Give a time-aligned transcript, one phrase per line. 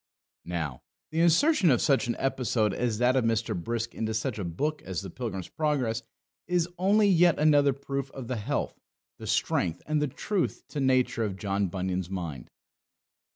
[0.47, 0.81] Now,
[1.11, 3.55] the insertion of such an episode as that of Mr.
[3.55, 6.01] Brisk into such a book as the Pilgrim's Progress
[6.47, 8.79] is only yet another proof of the health,
[9.19, 12.49] the strength, and the truth to nature of John Bunyan's mind.